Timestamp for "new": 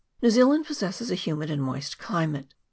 0.23-0.31